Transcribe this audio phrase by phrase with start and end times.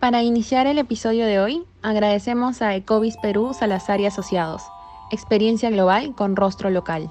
[0.00, 4.62] Para iniciar el episodio de hoy, agradecemos a Ecovis Perú Salazar y Asociados,
[5.10, 7.10] experiencia global con rostro local.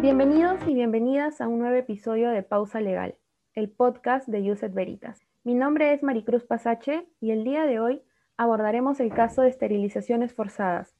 [0.00, 3.16] Bienvenidos y bienvenidas a un nuevo episodio de Pausa Legal,
[3.54, 5.20] el podcast de Yuset Veritas.
[5.42, 8.02] Mi nombre es Maricruz Pasache y el día de hoy
[8.36, 10.94] abordaremos el caso de esterilizaciones forzadas,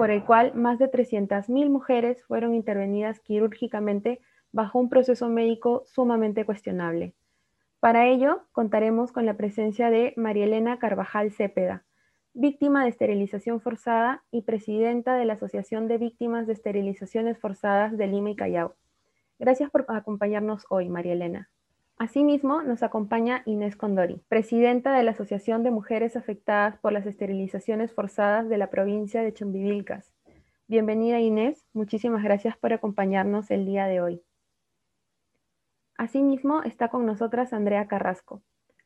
[0.00, 6.46] por el cual más de 300.000 mujeres fueron intervenidas quirúrgicamente bajo un proceso médico sumamente
[6.46, 7.12] cuestionable.
[7.80, 11.84] Para ello, contaremos con la presencia de María Elena Carvajal Cepeda,
[12.32, 18.06] víctima de esterilización forzada y presidenta de la Asociación de Víctimas de Esterilizaciones Forzadas de
[18.06, 18.76] Lima y Callao.
[19.38, 21.50] Gracias por acompañarnos hoy, María Elena.
[22.00, 27.92] Asimismo, nos acompaña Inés Condori, presidenta de la Asociación de Mujeres Afectadas por las Esterilizaciones
[27.92, 30.10] Forzadas de la provincia de Chumbivilcas.
[30.66, 34.22] Bienvenida Inés, muchísimas gracias por acompañarnos el día de hoy.
[35.98, 38.40] Asimismo, está con nosotras Andrea Carrasco,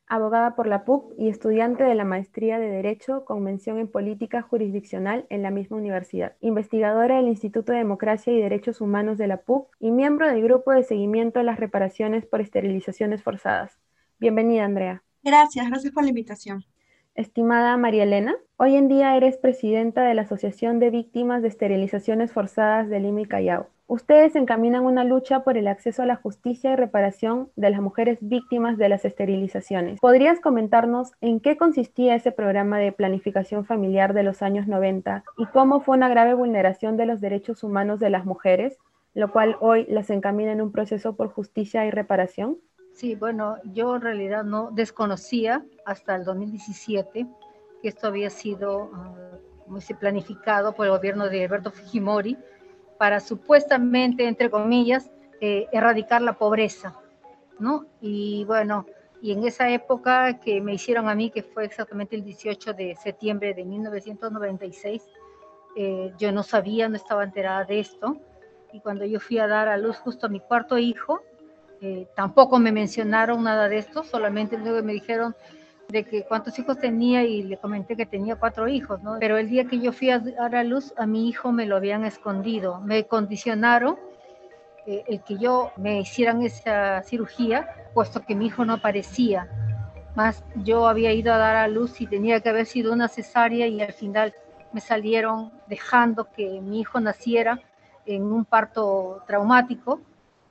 [0.07, 4.41] abogada por la PUC y estudiante de la Maestría de Derecho con mención en Política
[4.41, 9.41] Jurisdiccional en la misma universidad, investigadora del Instituto de Democracia y Derechos Humanos de la
[9.41, 13.79] PUC y miembro del Grupo de Seguimiento de las Reparaciones por Esterilizaciones Forzadas.
[14.19, 15.03] Bienvenida, Andrea.
[15.23, 16.63] Gracias, gracias por la invitación.
[17.15, 22.33] Estimada María Elena, hoy en día eres presidenta de la Asociación de Víctimas de Esterilizaciones
[22.33, 23.67] Forzadas de Lima y Callao.
[23.87, 28.17] Ustedes encaminan una lucha por el acceso a la justicia y reparación de las mujeres
[28.19, 30.01] víctimas de las esterilizaciones.
[30.01, 35.45] ¿Podrías comentarnos en qué consistía ese programa de planificación familiar de los años 90 y
[35.45, 38.77] cómo fue una grave vulneración de los derechos humanos de las mujeres,
[39.13, 42.57] lo cual hoy las encamina en un proceso por justicia y reparación?
[42.95, 47.27] Sí, bueno, yo en realidad no desconocía hasta el 2017
[47.81, 48.85] que esto había sido
[49.67, 52.37] uh, planificado por el gobierno de Alberto Fujimori
[52.97, 56.97] para supuestamente, entre comillas, eh, erradicar la pobreza,
[57.59, 57.85] ¿no?
[57.99, 58.85] Y bueno,
[59.21, 62.95] y en esa época que me hicieron a mí, que fue exactamente el 18 de
[62.95, 65.03] septiembre de 1996,
[65.75, 68.21] eh, yo no sabía, no estaba enterada de esto,
[68.71, 71.21] y cuando yo fui a dar a luz justo a mi cuarto hijo,
[72.15, 75.35] tampoco me mencionaron nada de esto, solamente luego me dijeron
[75.89, 79.17] de que cuántos hijos tenía y le comenté que tenía cuatro hijos, ¿no?
[79.19, 81.75] Pero el día que yo fui a dar a luz, a mi hijo me lo
[81.75, 83.97] habían escondido, me condicionaron
[84.87, 89.47] eh, el que yo me hicieran esa cirugía, puesto que mi hijo no aparecía.
[90.15, 93.67] Más yo había ido a dar a luz y tenía que haber sido una cesárea
[93.67, 94.33] y al final
[94.71, 97.59] me salieron dejando que mi hijo naciera
[98.05, 99.99] en un parto traumático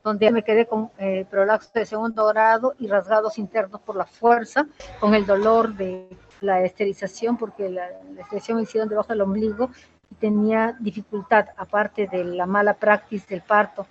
[0.04, 4.66] donde me quedé con eh, prolapso de segundo grado y rasgados internos por la fuerza,
[5.00, 6.06] con el dolor de
[6.42, 9.70] la esterilización, porque la, la esterilización me hicieron debajo del ombligo
[10.10, 13.86] y tenía dificultad, aparte de la mala práctica del parto.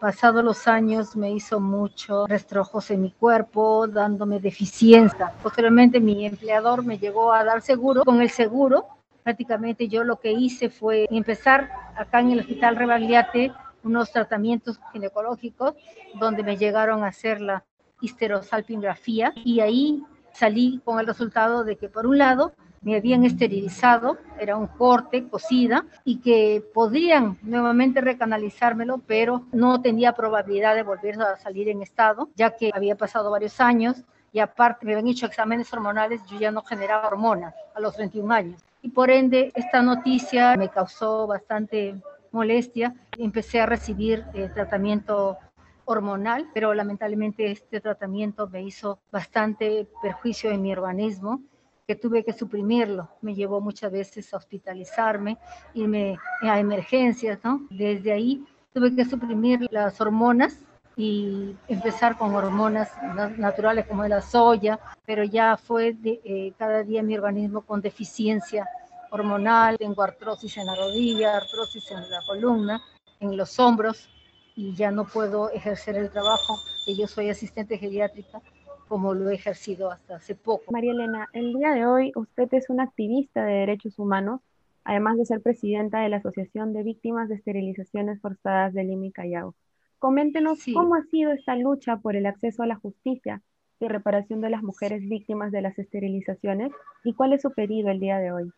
[0.00, 5.32] Pasados los años me hizo muchos restrojos en mi cuerpo, dándome deficiencia.
[5.42, 8.04] Posteriormente mi empleador me llegó a dar seguro.
[8.04, 8.86] Con el seguro,
[9.22, 13.52] prácticamente yo lo que hice fue empezar acá en el Hospital Rebagliate
[13.84, 15.74] unos tratamientos ginecológicos
[16.18, 17.64] donde me llegaron a hacer la
[18.00, 20.02] histerosalpingrafía y ahí
[20.32, 25.28] salí con el resultado de que por un lado me habían esterilizado, era un corte,
[25.28, 31.82] cosida, y que podrían nuevamente recanalizármelo, pero no tenía probabilidad de volver a salir en
[31.82, 36.38] estado, ya que había pasado varios años y aparte me habían hecho exámenes hormonales, yo
[36.38, 38.62] ya no generaba hormonas a los 21 años.
[38.82, 41.96] Y por ende, esta noticia me causó bastante
[42.32, 45.38] molestia, empecé a recibir eh, tratamiento
[45.84, 51.40] hormonal, pero lamentablemente este tratamiento me hizo bastante perjuicio en mi organismo,
[51.86, 53.08] que tuve que suprimirlo.
[53.22, 55.38] Me llevó muchas veces a hospitalizarme,
[55.72, 57.66] irme a emergencias, ¿no?
[57.70, 60.58] Desde ahí tuve que suprimir las hormonas
[60.98, 62.90] y empezar con hormonas
[63.38, 68.66] naturales como la soya, pero ya fue de, eh, cada día mi organismo con deficiencia
[69.10, 72.82] hormonal, tengo artrosis en la rodilla, artrosis en la columna,
[73.20, 74.08] en los hombros
[74.54, 78.40] y ya no puedo ejercer el trabajo que yo soy asistente geriátrica
[78.88, 80.72] como lo he ejercido hasta hace poco.
[80.72, 84.40] María Elena, el día de hoy usted es una activista de derechos humanos,
[84.82, 89.12] además de ser presidenta de la Asociación de Víctimas de Esterilizaciones Forzadas de Lima y
[89.12, 89.54] Callao.
[89.98, 93.42] Coméntenos cómo ha sido esta lucha por el acceso a la justicia
[93.80, 96.72] y reparación de las mujeres víctimas de las esterilizaciones
[97.04, 98.52] y cuál es su pedido el día de hoy.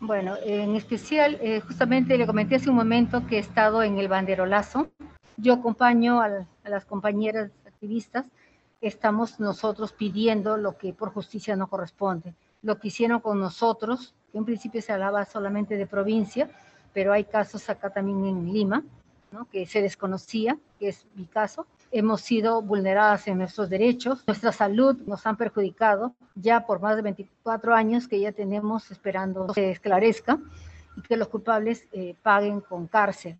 [0.00, 4.08] Bueno, en especial, eh, justamente le comenté hace un momento que he estado en el
[4.08, 4.90] banderolazo.
[5.38, 8.26] Yo acompaño a, las compañeras activistas.
[8.82, 12.34] Estamos nosotros pidiendo lo que por justicia no corresponde.
[12.62, 16.50] Lo que hicieron con nosotros, que en principio se hablaba solamente de provincia,
[16.92, 18.82] pero hay casos acá también en Lima,
[19.50, 21.66] que se desconocía, que es mi caso.
[21.98, 27.00] Hemos sido vulneradas en nuestros derechos, nuestra salud nos han perjudicado ya por más de
[27.00, 30.38] 24 años que ya tenemos esperando que se esclarezca
[30.94, 33.38] y que los culpables eh, paguen con cárcel,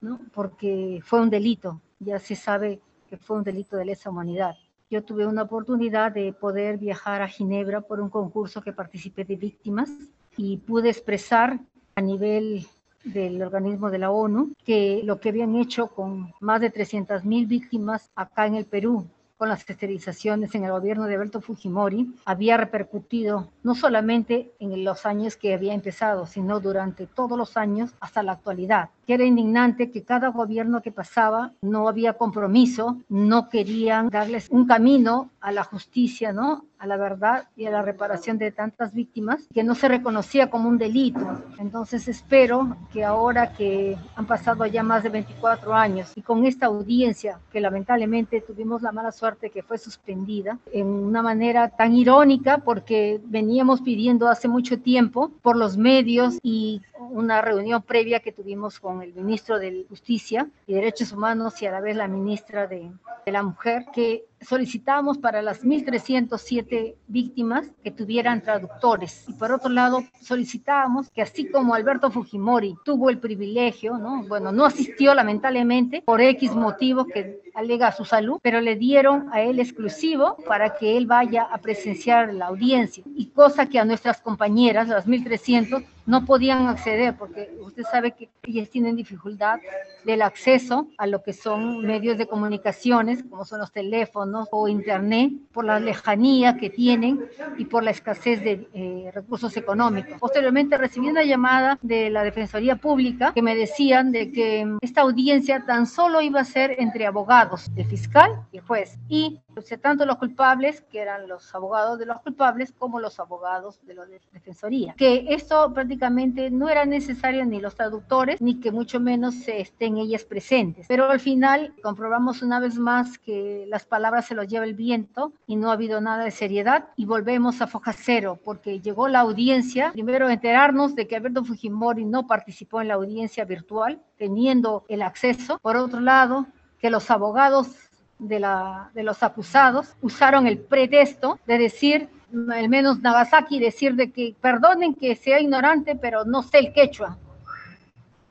[0.00, 0.20] ¿no?
[0.32, 2.80] porque fue un delito, ya se sabe
[3.10, 4.54] que fue un delito de lesa humanidad.
[4.88, 9.34] Yo tuve una oportunidad de poder viajar a Ginebra por un concurso que participé de
[9.34, 9.90] víctimas
[10.36, 11.58] y pude expresar
[11.96, 12.68] a nivel
[13.06, 18.10] del organismo de la ONU que lo que habían hecho con más de 300.000 víctimas
[18.14, 19.06] acá en el Perú
[19.36, 25.04] con las esterilizaciones en el gobierno de Alberto Fujimori había repercutido no solamente en los
[25.04, 28.90] años que había empezado, sino durante todos los años hasta la actualidad.
[29.06, 34.66] Que era indignante que cada gobierno que pasaba no había compromiso, no querían darles un
[34.66, 36.64] camino a la justicia, ¿no?
[36.78, 40.68] a la verdad y a la reparación de tantas víctimas, que no se reconocía como
[40.68, 41.42] un delito.
[41.58, 46.66] Entonces espero que ahora que han pasado ya más de 24 años y con esta
[46.66, 52.58] audiencia que lamentablemente tuvimos la mala suerte que fue suspendida en una manera tan irónica
[52.58, 58.80] porque veníamos pidiendo hace mucho tiempo por los medios y una reunión previa que tuvimos
[58.80, 62.90] con el ministro de Justicia y Derechos Humanos y a la vez la ministra de,
[63.24, 69.24] de la Mujer, que solicitamos para las 1.307 víctimas que tuvieran traductores.
[69.28, 74.22] Y por otro lado, solicitábamos que así como Alberto Fujimori tuvo el privilegio, ¿no?
[74.24, 79.40] bueno, no asistió lamentablemente por X motivo que alega su salud, pero le dieron a
[79.40, 83.02] él exclusivo para que él vaya a presenciar la audiencia.
[83.16, 88.28] Y cosa que a nuestras compañeras, las 1.300, no podían acceder porque usted sabe que
[88.44, 89.58] ellas tienen dificultad
[90.04, 95.32] del acceso a lo que son medios de comunicaciones, como son los teléfonos o internet,
[95.52, 97.24] por la lejanía que tienen
[97.58, 100.18] y por la escasez de eh, recursos económicos.
[100.18, 105.64] Posteriormente recibí una llamada de la Defensoría Pública que me decían de que esta audiencia
[105.66, 109.40] tan solo iba a ser entre abogados, el fiscal y juez, y
[109.80, 114.04] tanto los culpables, que eran los abogados de los culpables, como los abogados de la
[114.32, 114.94] Defensoría.
[114.96, 120.24] Que esto prácticamente no era necesario ni los traductores, ni que mucho menos estén ellas
[120.24, 120.86] presentes.
[120.88, 125.32] Pero al final comprobamos una vez más que las palabras se los lleva el viento
[125.46, 129.20] y no ha habido nada de seriedad y volvemos a foja cero porque llegó la
[129.20, 135.02] audiencia, primero enterarnos de que Alberto Fujimori no participó en la audiencia virtual, teniendo el
[135.02, 135.58] acceso.
[135.60, 136.46] Por otro lado,
[136.78, 137.85] que los abogados
[138.18, 142.08] de, los acusados usaron el pretexto de decir
[142.52, 147.16] al menos Nagasaki, decir de que perdonen que sea ignorante, pero no sé el quechua.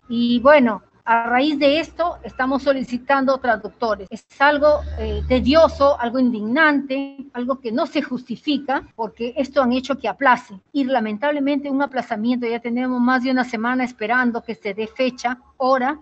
[0.09, 4.07] Y bueno, a raíz de esto estamos solicitando traductores.
[4.11, 9.97] Es algo eh, tedioso, algo indignante, algo que no se justifica, porque esto han hecho
[9.97, 10.59] que aplace.
[10.73, 15.39] Y lamentablemente un aplazamiento, ya tenemos más de una semana esperando que se dé fecha,
[15.57, 15.99] hora,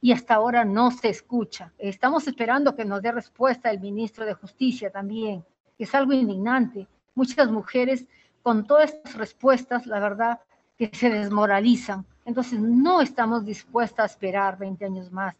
[0.00, 1.72] y hasta ahora no se escucha.
[1.78, 5.44] Estamos esperando que nos dé respuesta el ministro de Justicia también.
[5.78, 8.06] Es algo indignante muchas mujeres
[8.42, 10.40] con todas estas respuestas, la verdad,
[10.78, 12.06] que se desmoralizan.
[12.24, 15.34] Entonces, no estamos dispuestas a esperar 20 años más.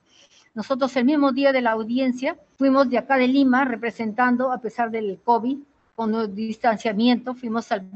[0.55, 4.91] Nosotros el mismo día de la audiencia fuimos de acá de Lima representando, a pesar
[4.91, 5.58] del COVID,
[5.94, 7.87] con el distanciamiento, fuimos al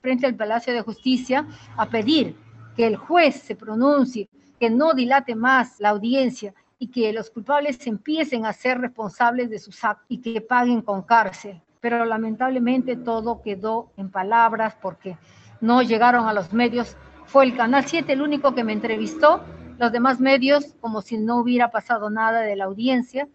[0.00, 2.34] frente al Palacio de Justicia a pedir
[2.74, 4.28] que el juez se pronuncie,
[4.60, 9.58] que no dilate más la audiencia y que los culpables empiecen a ser responsables de
[9.58, 15.16] sus actos y que paguen con cárcel pero lamentablemente todo quedó en palabras porque
[15.60, 16.96] no llegaron a los medios.
[17.26, 19.42] Fue el Canal 7 el único que me entrevistó,
[19.78, 23.28] los demás medios como si no hubiera pasado nada de la audiencia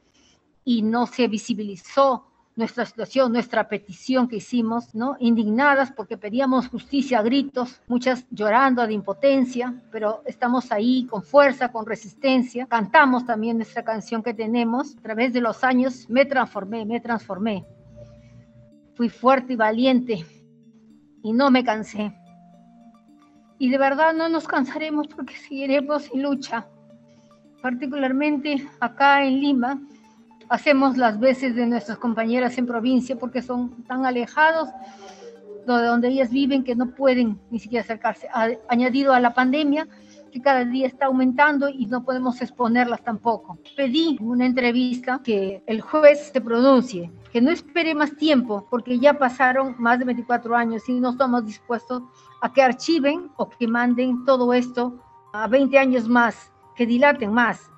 [0.63, 5.17] y no se visibilizó nuestra situación, nuestra petición que hicimos, ¿no?
[5.19, 11.71] Indignadas porque pedíamos justicia a gritos, muchas llorando de impotencia, pero estamos ahí con fuerza,
[11.71, 12.65] con resistencia.
[12.67, 14.95] Cantamos también nuestra canción que tenemos.
[14.97, 17.65] A través de los años me transformé, me transformé.
[18.93, 20.25] Fui fuerte y valiente
[21.21, 22.13] y no me cansé.
[23.59, 26.67] Y de verdad no nos cansaremos porque seguiremos en lucha.
[27.62, 29.81] Particularmente acá en Lima,
[30.49, 34.69] hacemos las veces de nuestras compañeras en provincia porque son tan alejados
[35.65, 38.27] de donde ellas viven que no pueden ni siquiera acercarse.
[38.69, 39.87] Añadido a la pandemia,
[40.31, 43.57] que cada día está aumentando y no podemos exponerlas tampoco.
[43.75, 48.99] Pedí en una entrevista que el juez se pronuncie, que no espere más tiempo, porque
[48.99, 52.03] ya pasaron más de 24 años y no estamos dispuestos
[52.41, 54.99] a que archiven o que manden todo esto
[55.33, 57.71] a 20 años más, que dilaten más.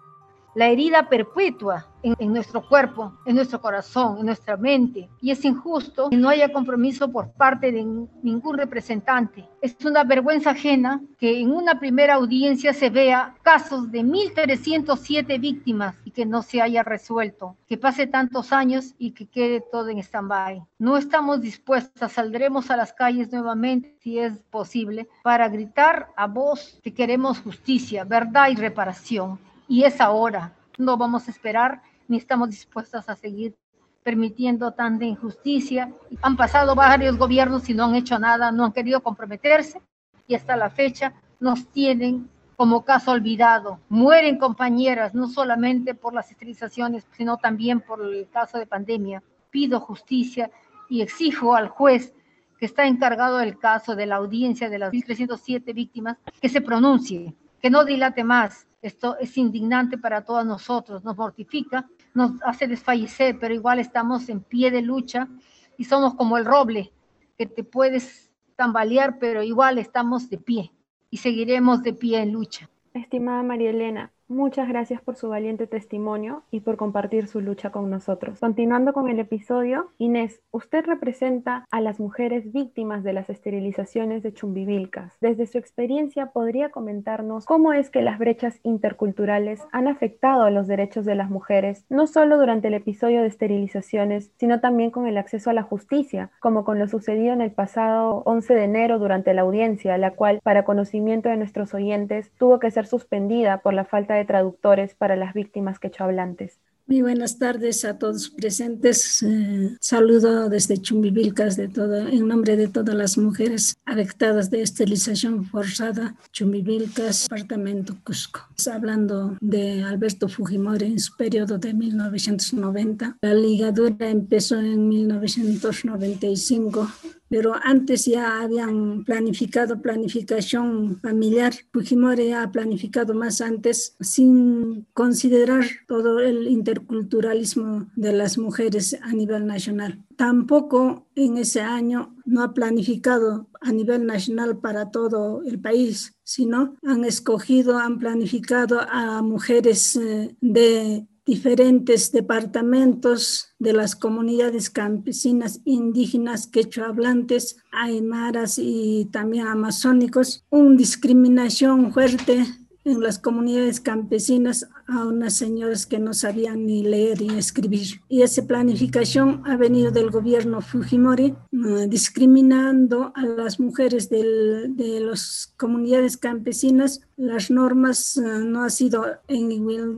[0.56, 1.86] La herida perpetua
[2.18, 5.10] en, nuestro cuerpo, en nuestro corazón, en nuestra mente.
[5.22, 7.84] Y es injusto que no haya compromiso por parte de
[8.24, 9.48] ningún representante.
[9.62, 15.96] Es una vergüenza ajena que en una primera audiencia se vea casos de 1.307 víctimas
[16.06, 20.00] y que no se haya resuelto, que pase tantos años y que quede todo en
[20.00, 20.64] stand-by.
[20.80, 26.80] No estamos dispuestas, saldremos a las calles nuevamente, si es posible, para gritar a voz
[26.84, 29.40] que queremos justicia, verdad y reparación.
[29.68, 33.56] Y es ahora, no vamos a esperar ni estamos dispuestas a seguir
[34.04, 35.94] permitiendo tanta injusticia.
[36.22, 39.82] Han pasado varios gobiernos y no han hecho nada, no han querido comprometerse
[40.28, 43.80] y hasta la fecha nos tienen como caso olvidado.
[43.90, 49.22] Mueren compañeras, no solamente por las esterilizaciones, sino también por el caso de pandemia.
[49.52, 50.50] Pido justicia
[50.90, 52.16] y exijo al juez
[52.58, 57.36] que está encargado del caso de la audiencia de las 1.307 víctimas que se pronuncie,
[57.62, 58.68] que no dilate más.
[58.82, 61.88] Esto es indignante para todos nosotros, nos mortifica,
[62.18, 65.30] nos hace desfallecer, pero igual estamos en pie de lucha
[65.78, 66.92] y somos como el roble,
[67.38, 70.74] que te puedes tambalear, pero igual estamos de pie
[71.12, 72.70] y seguiremos de pie en lucha.
[72.94, 77.90] Estimada María Elena, Muchas gracias por su valiente testimonio y por compartir su lucha con
[77.90, 78.42] nosotros.
[78.42, 84.34] Continuando con el episodio, Inés, usted representa a las mujeres víctimas de las esterilizaciones de
[84.34, 85.16] Chumbivilcas.
[85.22, 90.68] Desde su experiencia, ¿podría comentarnos cómo es que las brechas interculturales han afectado a los
[90.68, 95.18] derechos de las mujeres, no solo durante el episodio de esterilizaciones, sino también con el
[95.18, 99.34] acceso a la justicia, como con lo sucedido en el pasado 11 de enero durante
[99.34, 103.86] la audiencia, la cual, para conocimiento de nuestros oyentes, tuvo que ser suspendida por la
[103.86, 106.60] falta de traductores para las víctimas quechohablantes.
[106.90, 109.22] Muy buenas tardes a todos presentes.
[109.22, 115.44] Eh, saludo desde Chumbivilcas de todo, en nombre de todas las mujeres afectadas de esterilización
[115.44, 118.48] forzada, Chumbivilcas, departamento Cusco.
[118.72, 123.18] Hablando de Alberto Fujimori en su periodo de 1990.
[123.22, 126.90] La ligadura empezó en 1995
[127.30, 131.54] pero antes ya habían planificado planificación familiar.
[131.72, 139.46] Fujimori ha planificado más antes sin considerar todo el interculturalismo de las mujeres a nivel
[139.46, 140.04] nacional.
[140.16, 146.76] Tampoco en ese año no ha planificado a nivel nacional para todo el país, sino
[146.84, 156.48] han escogido, han planificado a mujeres eh, de diferentes departamentos de las comunidades campesinas indígenas
[156.48, 162.46] quechohablantes, aymaras y también amazónicos, una discriminación fuerte
[162.88, 168.02] en las comunidades campesinas a unas señoras que no sabían ni leer ni escribir.
[168.08, 175.54] Y esa planificación ha venido del gobierno Fujimori, eh, discriminando a las mujeres de las
[175.58, 177.02] comunidades campesinas.
[177.18, 179.52] Las normas eh, no han sido en,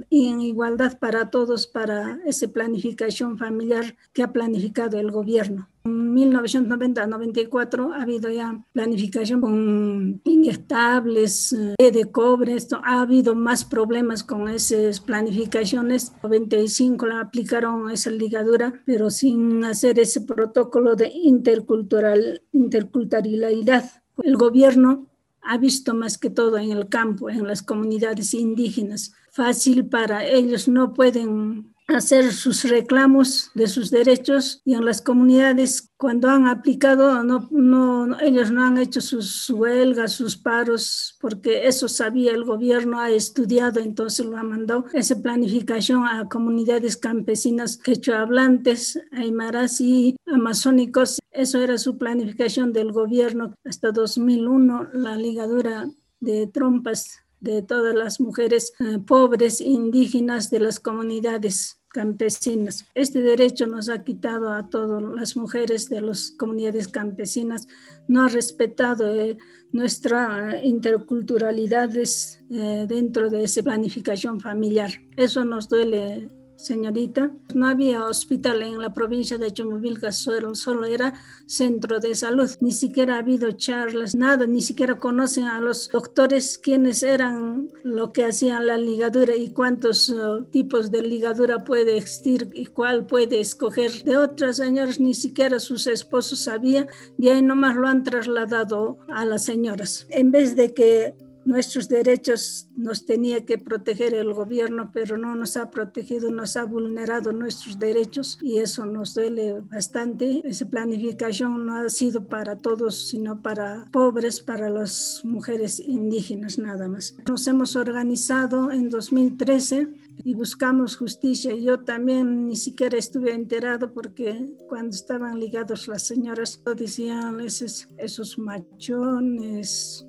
[0.10, 5.70] en igualdad para todos para esa planificación familiar que ha planificado el gobierno.
[5.86, 14.24] 1990-94 ha habido ya planificación con inyectables eh, de cobre, esto, ha habido más problemas
[14.24, 16.14] con esas planificaciones.
[16.22, 23.90] 95 la aplicaron esa ligadura, pero sin hacer ese protocolo de intercultural, interculturalidad.
[24.22, 25.08] El gobierno
[25.42, 29.14] ha visto más que todo en el campo, en las comunidades indígenas.
[29.32, 35.90] Fácil para ellos, no pueden hacer sus reclamos de sus derechos y en las comunidades
[35.98, 41.88] cuando han aplicado no, no ellos no han hecho sus huelgas sus paros porque eso
[41.88, 44.86] sabía el gobierno ha estudiado entonces lo ha mandado.
[44.94, 53.54] Esa planificación a comunidades campesinas quechohablantes aymaras y amazónicos eso era su planificación del gobierno
[53.66, 60.80] hasta 2001 la ligadura de trompas de todas las mujeres eh, pobres indígenas de las
[60.80, 62.86] comunidades campesinas.
[62.94, 67.68] Este derecho nos ha quitado a todas las mujeres de las comunidades campesinas,
[68.08, 69.38] no ha respetado eh,
[69.72, 74.92] nuestra interculturalidades eh, dentro de esa planificación familiar.
[75.16, 77.32] Eso nos duele señorita.
[77.54, 81.14] No había hospital en la provincia de Chumuvilca, solo, solo era
[81.46, 82.50] centro de salud.
[82.60, 88.12] Ni siquiera ha habido charlas, nada, ni siquiera conocen a los doctores quiénes eran, lo
[88.12, 93.40] que hacían la ligadura y cuántos uh, tipos de ligadura puede existir y cuál puede
[93.40, 94.04] escoger.
[94.04, 96.88] De otras señoras ni siquiera sus esposos sabían
[97.18, 100.06] y ahí nomás lo han trasladado a las señoras.
[100.10, 101.16] En vez de que
[101.46, 106.66] nuestros derechos nos tenía que proteger el gobierno, pero no nos ha protegido, nos ha
[106.66, 110.42] vulnerado nuestros derechos y eso nos duele bastante.
[110.44, 116.88] Esa planificación no ha sido para todos, sino para pobres, para las mujeres indígenas nada
[116.88, 117.16] más.
[117.28, 119.88] Nos hemos organizado en 2013
[120.24, 121.56] y buscamos justicia.
[121.56, 128.38] Yo también ni siquiera estuve enterado porque cuando estaban ligados las señoras decían esos, esos
[128.38, 130.06] machones,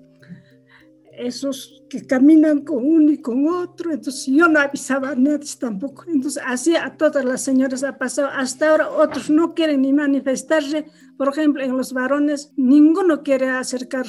[1.21, 6.05] esos que caminan con uno y con otro, entonces yo no avisaba a nadie tampoco.
[6.09, 8.29] Entonces así a todas las señoras ha pasado.
[8.29, 10.87] Hasta ahora otros no quieren ni manifestarse.
[11.17, 14.07] Por ejemplo, en los varones, ninguno quiere acercar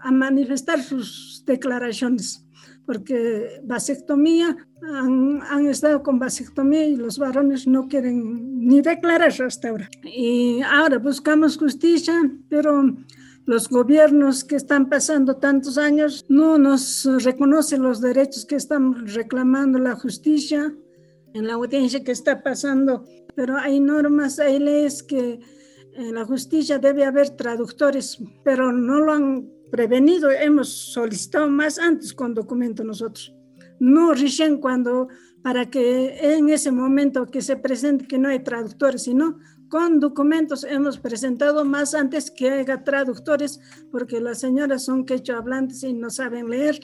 [0.00, 2.46] a manifestar sus declaraciones
[2.86, 9.70] porque vasectomía, han, han, estado con vasectomía y los varones no quieren ni declarar hasta
[9.70, 9.90] ahora.
[10.04, 12.14] Y ahora buscamos justicia,
[12.48, 12.96] pero
[13.46, 19.78] los gobiernos que están pasando tantos años no nos reconocen los derechos que estamos reclamando,
[19.78, 20.74] la justicia
[21.32, 23.04] en la audiencia que está pasando,
[23.36, 25.38] pero hay normas, hay leyes que
[25.94, 32.12] en la justicia debe haber traductores, pero no lo han prevenido, hemos solicitado más antes
[32.12, 33.32] con documento nosotros.
[33.78, 35.08] No recién cuando,
[35.42, 39.38] para que en ese momento que se presente que no hay traductores, sino
[39.68, 45.82] con documentos hemos presentado más antes que haya traductores, porque las señoras son quechua hablantes
[45.82, 46.80] y no saben leer,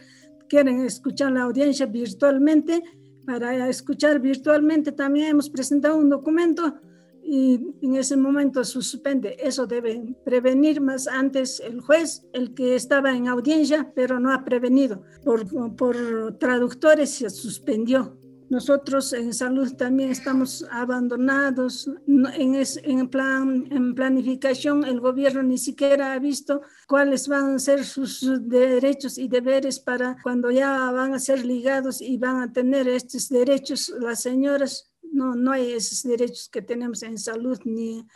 [0.49, 2.83] quieren escuchar la audiencia virtualmente.
[3.25, 6.81] Para escuchar virtualmente también hemos presentado un documento
[7.23, 9.37] y en ese momento suspende.
[9.41, 14.45] Eso debe prevenir más antes el juez, el que estaba en audiencia, pero no ha
[14.45, 15.03] prevenido.
[15.25, 15.47] Por,
[15.77, 18.19] por traductores se suspendió.
[18.52, 21.90] Nosotros en salud también estamos abandonados.
[22.06, 27.82] En, en, plan, en planificación, el gobierno ni siquiera ha visto cuáles van a ser
[27.82, 32.88] sus derechos y deberes para cuando ya van a ser ligados y van a tener
[32.88, 38.06] estos derechos las señoras no, no hay esos derechos que tenemos en salud, ni,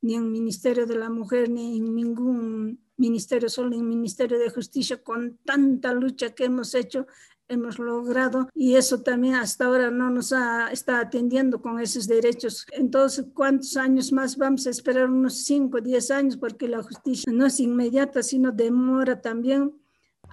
[0.00, 4.50] ni en Ministerio de la Mujer, ni en ningún ministerio, solo en el Ministerio de
[4.50, 7.06] Justicia, con tanta lucha que hemos hecho,
[7.52, 12.66] hemos logrado y eso también hasta ahora no nos ha, está atendiendo con esos derechos.
[12.72, 15.10] Entonces, ¿cuántos años más vamos a esperar?
[15.10, 19.72] Unos 5, 10 años, porque la justicia no es inmediata, sino demora también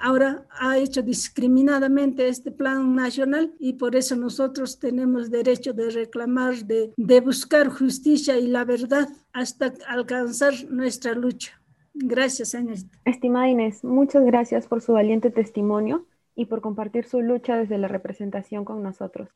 [0.02, 6.66] ahora ha hecho discriminadamente este plan nacional y por eso nosotros tenemos derecho de reclamar,
[6.66, 11.60] de, de buscar justicia y la verdad hasta alcanzar nuestra lucha.
[11.94, 12.98] Gracias, señorita.
[13.06, 16.06] Estimada Inés, muchas gracias por su valiente testimonio
[16.40, 19.28] y por compartir su lucha desde la representación con nosotros.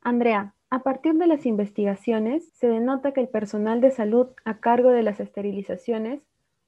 [0.00, 4.90] Andrea, a partir de las investigaciones, se denota que el personal de salud a cargo
[4.90, 6.20] de las esterilizaciones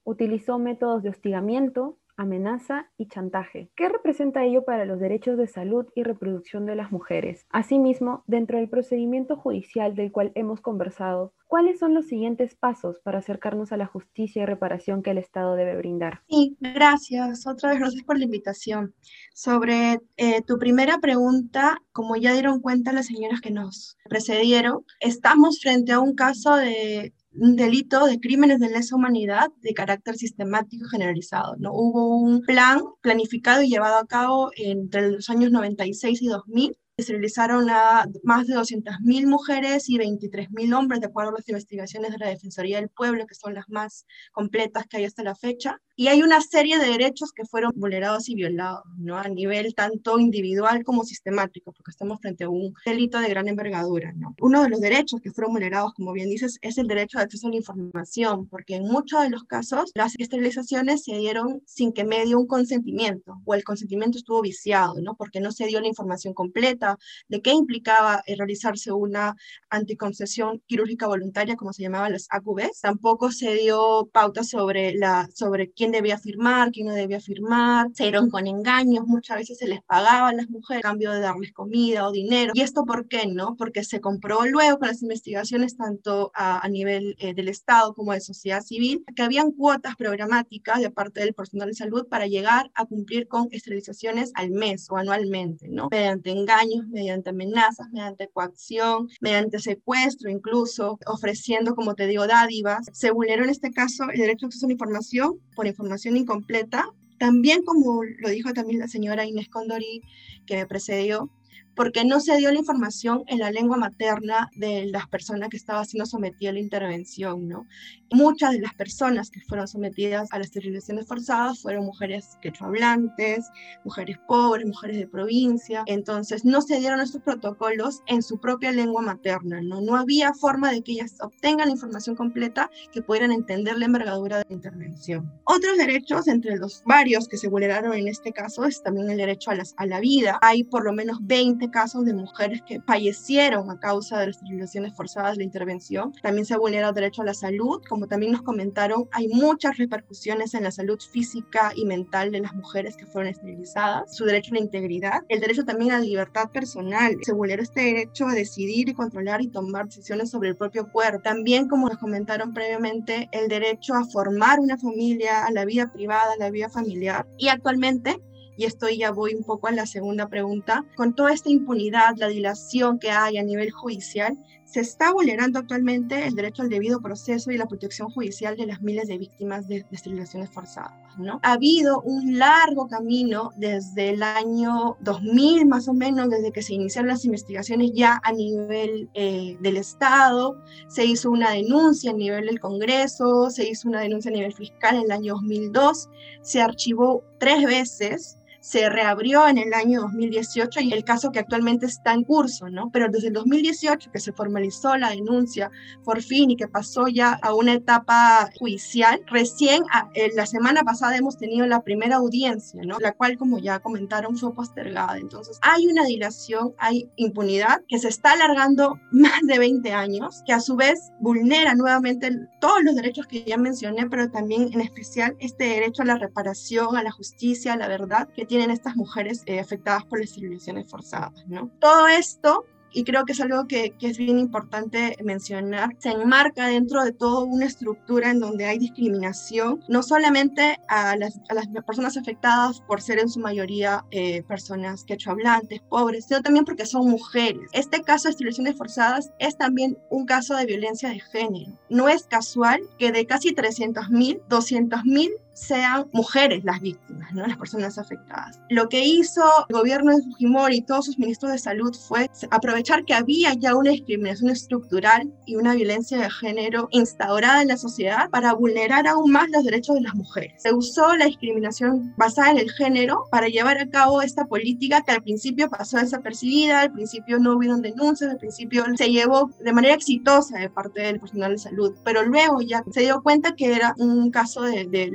[0.04, 3.70] utilizó métodos de hostigamiento, amenaza y chantaje.
[3.74, 7.46] ¿Qué representa ello para los derechos de salud y reproducción de las mujeres?
[7.50, 13.18] Asimismo, dentro del procedimiento judicial del cual hemos conversado, ¿cuáles son los siguientes pasos para
[13.18, 16.20] acercarnos a la justicia y reparación que el Estado debe brindar?
[16.28, 17.46] Sí, gracias.
[17.46, 18.94] Otra vez gracias por la invitación.
[19.32, 25.60] Sobre eh, tu primera pregunta, como ya dieron cuenta las señoras que nos precedieron, estamos
[25.60, 30.88] frente a un caso de un delito de crímenes de lesa humanidad de carácter sistemático
[30.88, 31.56] generalizado.
[31.58, 31.72] ¿no?
[31.72, 37.12] Hubo un plan planificado y llevado a cabo entre los años 96 y 2000 se
[37.12, 42.18] realizaron a más de 200.000 mujeres y 23.000 hombres, de acuerdo a las investigaciones de
[42.18, 45.80] la Defensoría del Pueblo, que son las más completas que hay hasta la fecha.
[45.96, 49.18] Y hay una serie de derechos que fueron vulnerados y violados, ¿no?
[49.18, 54.12] A nivel tanto individual como sistemático, porque estamos frente a un delito de gran envergadura,
[54.16, 54.34] ¿no?
[54.40, 57.48] Uno de los derechos que fueron vulnerados, como bien dices, es el derecho de acceso
[57.48, 62.04] a la información, porque en muchos de los casos las esterilizaciones se dieron sin que
[62.04, 65.16] me dio un consentimiento, o el consentimiento estuvo viciado, ¿no?
[65.16, 66.89] Porque no se dio la información completa
[67.28, 69.36] de qué implicaba eh, realizarse una
[69.68, 72.80] anticoncepción quirúrgica voluntaria, como se llamaban las AQBs.
[72.80, 77.88] Tampoco se dio pauta sobre, la, sobre quién debía firmar, quién no debía firmar.
[77.94, 81.20] Se dieron con engaños, muchas veces se les pagaba a las mujeres a cambio de
[81.20, 82.52] darles comida o dinero.
[82.54, 83.56] ¿Y esto por qué no?
[83.56, 88.20] Porque se comprobó luego con las investigaciones tanto a, nivel eh, del Estado como de
[88.20, 92.84] sociedad civil que habían cuotas programáticas de parte del personal de salud para llegar a
[92.86, 95.88] cumplir con esterilizaciones al mes o anualmente, ¿no?
[95.90, 102.86] Mediante engaños, mediante amenazas, mediante coacción, mediante secuestro incluso, ofreciendo, como te digo, dádivas.
[102.92, 106.88] Se vulneró en este caso el derecho a acceso a la información por información incompleta.
[107.18, 110.02] También, como lo dijo también la señora Inés Condori,
[110.46, 111.30] que me precedió,
[111.74, 115.86] porque no se dio la información en la lengua materna de las personas que estaban
[115.86, 117.66] siendo sometidas a la intervención, ¿no?
[118.12, 123.48] Muchas de las personas que fueron sometidas a las esterilizaciones forzadas fueron mujeres quechohablantes,
[123.84, 129.02] mujeres pobres, mujeres de provincia, entonces no se dieron estos protocolos en su propia lengua
[129.02, 129.80] materna, ¿no?
[129.80, 134.38] No había forma de que ellas obtengan la información completa que pudieran entender la envergadura
[134.38, 135.32] de la intervención.
[135.44, 139.50] Otros derechos, entre los varios que se vulneraron en este caso, es también el derecho
[139.50, 140.38] a, las, a la vida.
[140.42, 144.36] Hay por lo menos 20 20 casos de mujeres que fallecieron a causa de las
[144.36, 146.12] esterilizaciones forzadas la intervención.
[146.22, 147.82] También se vulnera el derecho a la salud.
[147.88, 152.54] Como también nos comentaron, hay muchas repercusiones en la salud física y mental de las
[152.54, 154.16] mujeres que fueron esterilizadas.
[154.16, 157.16] Su derecho a la integridad, el derecho también a la libertad personal.
[157.22, 161.20] Se vulnera este derecho a decidir y controlar y tomar decisiones sobre el propio cuerpo.
[161.22, 166.32] También, como nos comentaron previamente, el derecho a formar una familia, a la vida privada,
[166.32, 167.26] a la vida familiar.
[167.36, 168.18] Y actualmente
[168.60, 172.28] y esto ya voy un poco a la segunda pregunta, con toda esta impunidad, la
[172.28, 177.50] dilación que hay a nivel judicial, se está vulnerando actualmente el derecho al debido proceso
[177.50, 180.92] y la protección judicial de las miles de víctimas de, esterilizaciones forzadas.
[181.16, 181.40] ¿no?
[181.42, 186.74] Ha habido un largo camino desde el año 2000 más o menos, desde que se
[186.74, 192.44] iniciaron las investigaciones ya a nivel eh, del Estado, se hizo una denuncia a nivel
[192.44, 196.10] del Congreso, se hizo una denuncia a nivel fiscal en el año 2002,
[196.42, 198.36] se archivó tres veces
[198.70, 202.88] se reabrió en el año 2018 y el caso que actualmente está en curso, ¿no?
[202.92, 205.72] Pero desde el 2018 que se formalizó la denuncia
[206.04, 209.82] por fin y que pasó ya a una etapa judicial, recién
[210.14, 212.98] eh, la semana pasada hemos tenido la primera audiencia, ¿no?
[213.00, 215.18] La cual, como ya comentaron, fue postergada.
[215.18, 220.52] Entonces, hay una dilación, hay impunidad que se está alargando más de 20 años, que
[220.52, 222.30] a su vez vulnera nuevamente
[222.60, 226.96] todos los derechos que ya mencioné, pero también en especial este derecho a la reparación,
[226.96, 230.90] a la justicia, a la verdad, que tienen estas mujeres eh, afectadas por las esterilizaciones
[230.90, 231.70] forzadas, ¿no?
[231.80, 236.66] Todo esto y creo que es algo que, que, es bien importante mencionar, se enmarca
[236.66, 241.68] dentro de toda una estructura en donde hay discriminación, no solamente a las, a las
[241.86, 247.08] personas afectadas por ser en su mayoría eh, personas quechohablantes, pobres, sino también porque son
[247.08, 247.62] mujeres.
[247.72, 251.70] Este caso de esterilizaciones forzadas es también un caso de violencia de género.
[251.88, 257.46] No es casual que de casi 300.000, 200.000 sean mujeres las víctimas, ¿no?
[257.46, 258.58] las personas afectadas.
[258.68, 263.04] Lo que hizo el gobierno de Fujimori y todos sus ministros de salud fue aprovechar
[263.04, 268.30] que había ya una discriminación estructural y una violencia de género instaurada en la sociedad
[268.30, 270.62] para vulnerar aún más los derechos de las mujeres.
[270.62, 275.12] Se usó la discriminación basada en el género para llevar a cabo esta política que
[275.12, 279.94] al principio pasó desapercibida, al principio no hubieron denuncias, al principio se llevó de manera
[279.94, 283.94] exitosa de parte del personal de salud, pero luego ya se dio cuenta que era
[283.98, 285.10] un caso de, de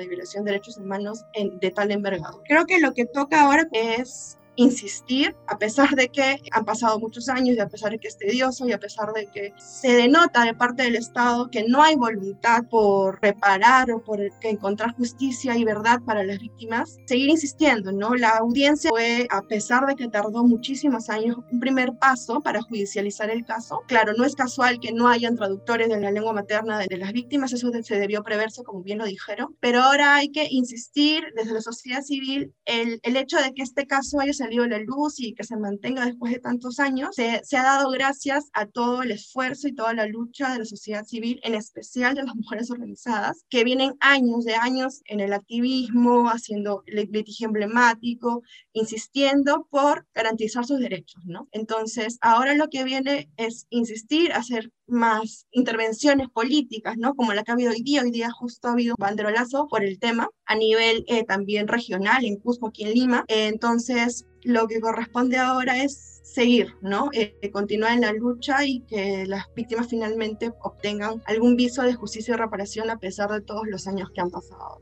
[0.00, 2.42] de violación de derechos humanos en, de tal envergadura.
[2.46, 7.28] Creo que lo que toca ahora es insistir, a pesar de que han pasado muchos
[7.28, 10.44] años y a pesar de que es tedioso y a pesar de que se denota
[10.44, 15.64] de parte del Estado que no hay voluntad por reparar o por encontrar justicia y
[15.64, 18.14] verdad para las víctimas, seguir insistiendo, ¿no?
[18.14, 23.30] La audiencia fue, a pesar de que tardó muchísimos años, un primer paso para judicializar
[23.30, 23.82] el caso.
[23.86, 27.52] Claro, no es casual que no hayan traductores de la lengua materna de, las víctimas,
[27.52, 31.60] eso se debió preverse, como bien lo dijeron, pero ahora hay que insistir desde la
[31.60, 35.44] sociedad civil el, el hecho de que este caso haya salido la luz y que
[35.44, 39.66] se mantenga después de tantos años, se, se, ha dado gracias a todo el esfuerzo
[39.68, 43.64] y toda la lucha de la sociedad civil, en especial de las mujeres organizadas, que
[43.64, 51.22] vienen años de años en el activismo, haciendo litigio emblemático, insistiendo por garantizar sus derechos,
[51.24, 51.48] ¿no?
[51.52, 57.14] Entonces, ahora lo que viene es insistir, hacer más intervenciones políticas, ¿no?
[57.14, 58.02] Como la que ha habido hoy día.
[58.02, 62.24] Hoy día justo ha habido un banderolazo por el tema a nivel eh, también regional,
[62.24, 63.24] en Cusco, aquí en Lima.
[63.28, 67.08] Entonces, lo que corresponde ahora es seguir, ¿no?
[67.12, 72.34] Eh, continuar en la lucha y que las víctimas finalmente obtengan algún viso de justicia
[72.34, 74.80] y reparación a pesar de todos los años que han pasado.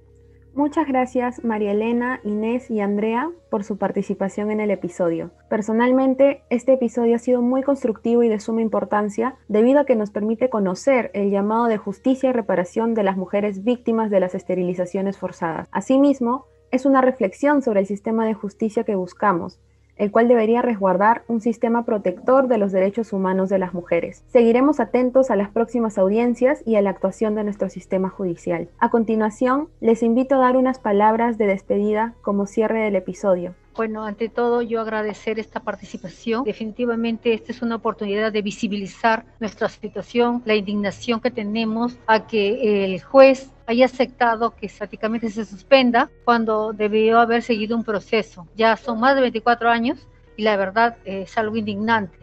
[0.54, 5.32] Muchas gracias María Elena, Inés y Andrea por su participación en el episodio.
[5.48, 10.10] Personalmente, este episodio ha sido muy constructivo y de suma importancia debido a que nos
[10.10, 15.18] permite conocer el llamado de justicia y reparación de las mujeres víctimas de las esterilizaciones
[15.18, 15.68] forzadas.
[15.72, 19.60] Asimismo, es una reflexión sobre el sistema de justicia que buscamos
[19.96, 24.24] el cual debería resguardar un sistema protector de los derechos humanos de las mujeres.
[24.26, 28.68] Seguiremos atentos a las próximas audiencias y a la actuación de nuestro sistema judicial.
[28.78, 33.54] A continuación, les invito a dar unas palabras de despedida como cierre del episodio.
[33.76, 36.44] Bueno, ante todo yo agradecer esta participación.
[36.44, 42.84] Definitivamente esta es una oportunidad de visibilizar nuestra situación, la indignación que tenemos a que
[42.84, 48.46] el juez haya aceptado que estáticamente se suspenda cuando debió haber seguido un proceso.
[48.56, 50.06] Ya son más de 24 años
[50.36, 52.18] y la verdad es algo indignante.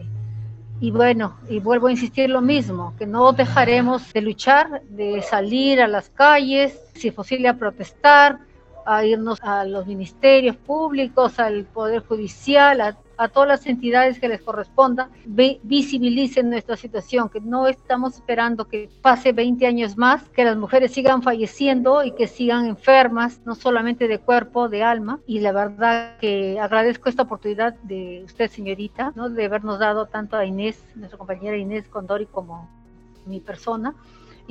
[0.80, 5.80] Y bueno, y vuelvo a insistir lo mismo, que no dejaremos de luchar, de salir
[5.80, 8.40] a las calles, si es posible a protestar,
[8.86, 14.42] a irnos a los ministerios públicos, al Poder Judicial, a todas las entidades que les
[14.42, 20.56] corresponda, visibilicen nuestra situación, que no estamos esperando que pase 20 años más, que las
[20.56, 25.20] mujeres sigan falleciendo y que sigan enfermas, no solamente de cuerpo, de alma.
[25.26, 30.44] Y la verdad que agradezco esta oportunidad de usted, señorita, de habernos dado tanto a
[30.44, 32.68] Inés, nuestra compañera Inés Condori, como
[33.26, 33.94] mi persona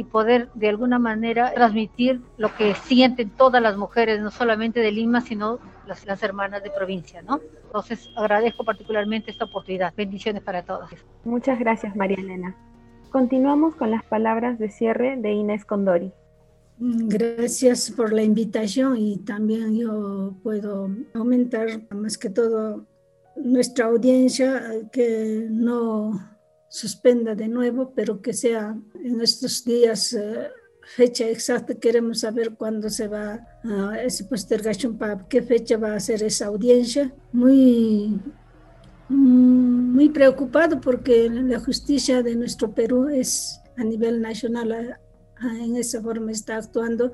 [0.01, 4.91] y poder de alguna manera transmitir lo que sienten todas las mujeres, no solamente de
[4.91, 7.39] Lima, sino las, las hermanas de provincia, ¿no?
[7.65, 9.93] Entonces agradezco particularmente esta oportunidad.
[9.95, 10.89] Bendiciones para todos.
[11.23, 12.55] Muchas gracias, María Elena.
[13.11, 16.11] Continuamos con las palabras de cierre de Inés Condori.
[16.79, 22.87] Gracias por la invitación y también yo puedo aumentar más que todo
[23.35, 26.30] nuestra audiencia que no
[26.71, 30.47] suspenda de nuevo, pero que sea en estos días eh,
[30.95, 35.99] fecha exacta, queremos saber cuándo se va a esa postergación, para qué fecha va a
[35.99, 37.13] ser esa audiencia.
[37.33, 38.17] Muy,
[39.09, 44.97] mm, muy preocupado porque la justicia de nuestro Perú es a nivel nacional,
[45.41, 47.11] en esa forma está actuando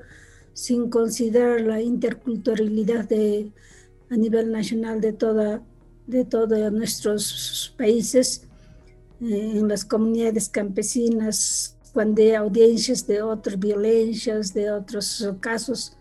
[0.52, 3.52] sin considerar la interculturalidad de,
[4.08, 5.62] a nivel nacional de, toda,
[6.06, 8.47] de todos nuestros países,
[9.20, 15.96] en las comunidades campesinas, cuando hay audiencias de otras violencias, de otros casos,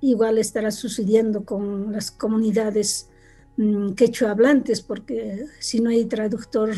[0.00, 3.08] igual estará sucediendo con las comunidades
[3.56, 6.70] um, quechua hablantes, porque si no hay traductor,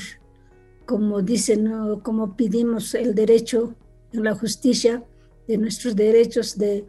[0.86, 1.70] como dicen,
[2.02, 3.74] como pedimos el derecho
[4.12, 5.04] en la justicia
[5.46, 6.86] de nuestros derechos de,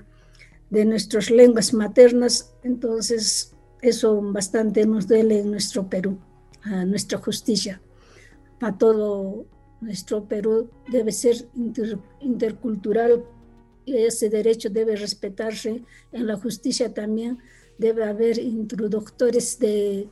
[0.70, 6.18] de nuestras lenguas maternas, entonces eso bastante nos duele en nuestro Perú,
[6.64, 7.82] a nuestra justicia,
[8.60, 9.46] para todo
[9.82, 11.48] nuestro Perú debe ser
[12.20, 13.24] intercultural
[13.86, 15.84] y ese derecho debe respetarse.
[16.12, 17.40] En la justicia también
[17.78, 20.10] debe haber introductores de,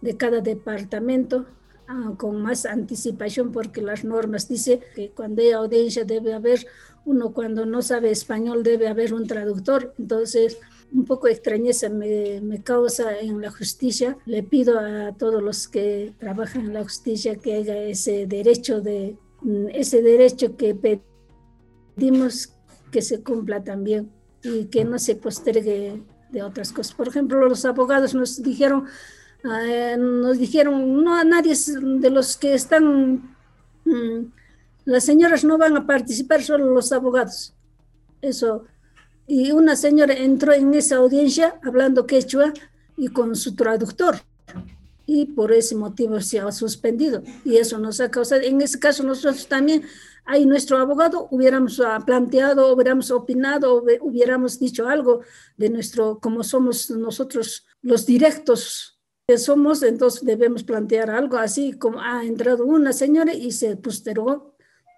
[0.00, 1.46] de cada departamento
[1.88, 6.66] ah, con más anticipación porque las normas dicen que cuando hay audiencia debe haber
[7.04, 9.94] uno, cuando no sabe español debe haber un traductor.
[9.98, 10.58] Entonces,
[10.92, 14.16] un poco extrañeza me, causa en la justicia.
[14.26, 19.18] Le pido a todos los que trabajan en la justicia que haya ese derecho de
[19.42, 21.00] mm, ese derecho que
[21.96, 22.52] pedimos
[22.90, 24.10] que se cumpla también
[24.42, 26.94] y que no se postergue de otras cosas.
[26.94, 28.86] Por ejemplo, los abogados nos dijeron,
[29.44, 33.36] uh, nos dijeron, no a nadie de los que están,
[33.84, 34.30] um,
[34.84, 37.54] las señoras no van a participar, solo los abogados.
[38.22, 38.64] Eso
[39.26, 42.52] y una señora entró en esa audiencia hablando quechua
[42.96, 44.16] y con su traductor.
[45.04, 47.22] Y por ese motivo se ha suspendido.
[47.44, 49.84] Y eso nos ha causado, en ese caso nosotros también,
[50.24, 55.20] ahí nuestro abogado hubiéramos ah, planteado, hubiéramos opinado, hubiéramos dicho algo
[55.56, 62.00] de nuestro, como somos nosotros los directos que somos, entonces debemos plantear algo así como
[62.00, 64.55] ha entrado una señora y se postergó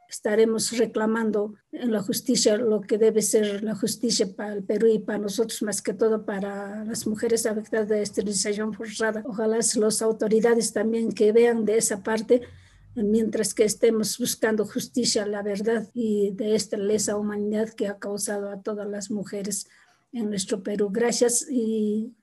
[0.09, 4.99] estaremos reclamando en la justicia lo que debe ser la justicia para el Perú y
[4.99, 9.23] para nosotros, más que todo para las mujeres afectadas de esterilización forzada.
[9.27, 12.41] Ojalá las autoridades también que vean de esa parte,
[12.95, 18.51] mientras que estemos buscando justicia, la verdad y de esta lesa humanidad que ha causado
[18.51, 19.69] a todas las mujeres
[20.13, 20.89] en nuestro Perú.
[20.91, 22.15] Gracias y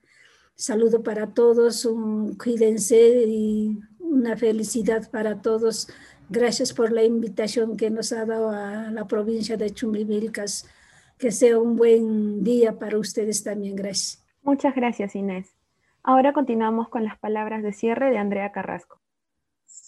[0.56, 5.88] saludo para todos, un, cuídense y una felicidad para todos
[6.28, 10.68] Gracias por la invitación que nos ha dado a la provincia de Chumbivilcas.
[11.18, 13.74] Que sea un buen día para ustedes también.
[13.74, 14.22] Gracias.
[14.42, 15.56] Muchas gracias, Inés.
[16.02, 19.00] Ahora continuamos con las palabras de cierre de Andrea Carrasco.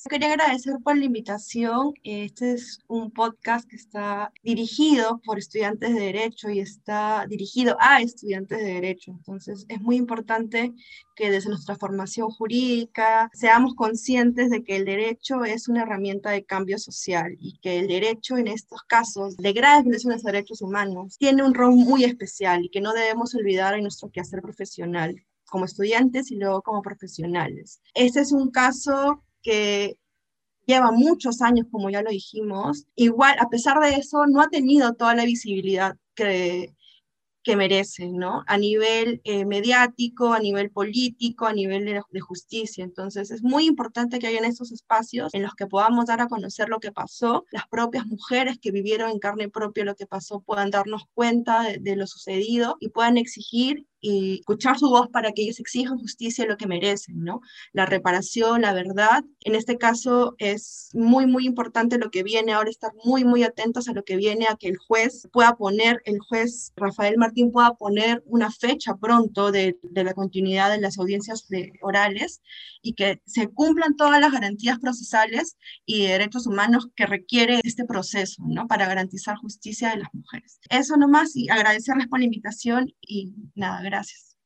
[0.07, 1.93] Quería agradecer por la invitación.
[2.05, 8.01] Este es un podcast que está dirigido por estudiantes de Derecho y está dirigido a
[8.01, 9.11] estudiantes de Derecho.
[9.11, 10.73] Entonces, es muy importante
[11.17, 16.45] que desde nuestra formación jurídica seamos conscientes de que el derecho es una herramienta de
[16.45, 21.19] cambio social y que el derecho en estos casos de graves violaciones de derechos humanos
[21.19, 25.17] tiene un rol muy especial y que no debemos olvidar en nuestro quehacer profesional
[25.51, 27.81] como estudiantes y luego como profesionales.
[27.95, 29.99] Este es un caso que
[30.67, 34.93] lleva muchos años, como ya lo dijimos, igual, a pesar de eso, no ha tenido
[34.93, 36.75] toda la visibilidad que,
[37.43, 38.45] que merece, ¿no?
[38.47, 42.85] A nivel eh, mediático, a nivel político, a nivel de, justicia.
[42.85, 46.69] Entonces, es muy importante que haya estos espacios en los que podamos dar a conocer
[46.69, 50.71] lo que pasó, las propias mujeres que vivieron en carne propia lo que pasó puedan
[50.71, 55.61] darnos cuenta de lo sucedido y puedan exigir y escuchar su voz para que ellos
[55.61, 57.41] exijan justicia lo que merecen, ¿no?
[57.73, 59.25] La reparación, la verdad.
[59.41, 63.89] En este caso es muy, muy importante lo que viene ahora, estar muy, muy atentos
[63.89, 67.75] a lo que viene, a que el juez pueda poner, el juez Rafael Martín pueda
[67.75, 72.43] poner una fecha pronto de, de la continuidad de las audiencias de, orales
[72.83, 78.43] y que se cumplan todas las garantías procesales y derechos humanos que requiere este proceso,
[78.47, 78.67] ¿no?
[78.67, 80.61] Para garantizar justicia de las mujeres.
[80.71, 84.37] Eso nomás y agradecerles por la invitación y nada, gracias.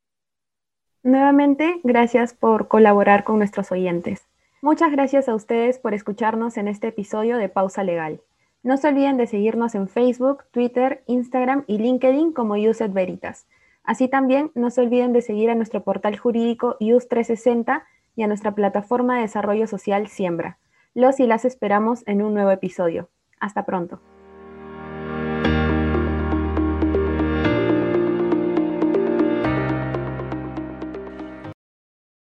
[1.03, 4.23] Nuevamente, gracias por colaborar con nuestros oyentes.
[4.61, 8.21] Muchas gracias a ustedes por escucharnos en este episodio de Pausa Legal.
[8.63, 13.47] No se olviden de seguirnos en Facebook, Twitter, Instagram y LinkedIn como Uset Veritas.
[13.83, 17.83] Así también no se olviden de seguir a nuestro portal jurídico US360
[18.15, 20.59] y a nuestra plataforma de desarrollo social Siembra.
[20.95, 23.09] Los y las esperamos en un nuevo episodio.
[23.41, 24.01] Hasta pronto.